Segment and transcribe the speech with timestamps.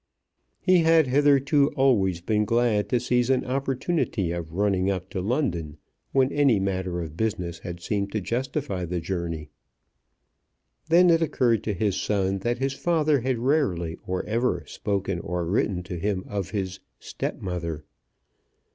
[0.59, 5.77] He had hitherto always been glad to seize an opportunity of running up to London
[6.11, 9.51] when any matter of business had seemed to justify the journey.
[10.89, 15.45] Then it occurred to his son that his father had rarely or ever spoken or
[15.45, 17.85] written to him of his "stepmother."